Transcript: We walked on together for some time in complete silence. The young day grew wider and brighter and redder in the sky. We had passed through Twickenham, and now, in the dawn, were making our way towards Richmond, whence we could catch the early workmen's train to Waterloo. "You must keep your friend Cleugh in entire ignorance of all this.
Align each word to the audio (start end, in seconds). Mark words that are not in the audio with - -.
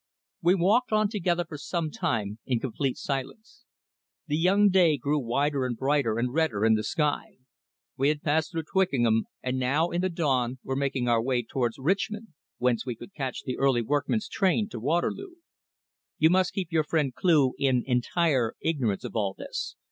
We 0.41 0.55
walked 0.55 0.91
on 0.91 1.09
together 1.09 1.45
for 1.47 1.59
some 1.59 1.91
time 1.91 2.39
in 2.47 2.59
complete 2.59 2.97
silence. 2.97 3.65
The 4.25 4.35
young 4.35 4.69
day 4.69 4.97
grew 4.97 5.19
wider 5.19 5.63
and 5.63 5.77
brighter 5.77 6.17
and 6.17 6.33
redder 6.33 6.65
in 6.65 6.73
the 6.73 6.83
sky. 6.83 7.37
We 7.97 8.09
had 8.09 8.23
passed 8.23 8.49
through 8.49 8.63
Twickenham, 8.63 9.25
and 9.43 9.59
now, 9.59 9.91
in 9.91 10.01
the 10.01 10.09
dawn, 10.09 10.57
were 10.63 10.75
making 10.75 11.07
our 11.07 11.21
way 11.21 11.43
towards 11.43 11.77
Richmond, 11.77 12.29
whence 12.57 12.83
we 12.83 12.95
could 12.95 13.13
catch 13.13 13.43
the 13.43 13.59
early 13.59 13.83
workmen's 13.83 14.27
train 14.27 14.67
to 14.69 14.79
Waterloo. 14.79 15.35
"You 16.17 16.31
must 16.31 16.53
keep 16.55 16.71
your 16.71 16.83
friend 16.83 17.13
Cleugh 17.13 17.51
in 17.59 17.83
entire 17.85 18.55
ignorance 18.59 19.03
of 19.03 19.15
all 19.15 19.35
this. 19.37 19.75